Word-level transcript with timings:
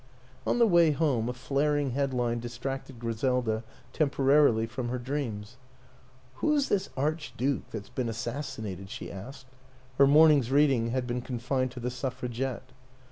On 0.47 0.57
the 0.57 0.65
way 0.65 0.89
home 0.89 1.29
a 1.29 1.33
flaring 1.33 1.91
headline 1.91 2.39
distracted 2.39 2.97
Griselda 2.97 3.63
temporarily 3.93 4.65
from 4.65 4.89
her 4.89 4.97
dreams.;' 4.97 5.57
Who's 6.37 6.69
this 6.69 6.89
Archduke 6.97 7.69
that's 7.69 7.89
been 7.89 8.09
assassinated?" 8.09 8.89
she 8.89 9.11
asked. 9.11 9.45
(Her 9.99 10.07
morning's 10.07 10.49
reading 10.49 10.87
had 10.89 11.05
been 11.05 11.21
con 11.21 11.37
fined 11.37 11.69
to 11.73 11.79
The 11.79 11.91
Suffragette.) 11.91 12.71